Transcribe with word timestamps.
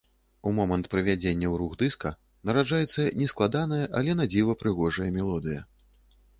У 0.51 0.53
момант 0.59 0.87
прывядзення 0.93 1.47
ў 1.49 1.51
рух 1.63 1.75
дыска, 1.83 2.13
нараджаецца 2.51 3.07
нескладаная, 3.21 3.85
але 4.03 4.19
на 4.25 4.29
дзіва 4.35 4.59
прыгожая 4.65 5.09
мелодыя. 5.23 5.61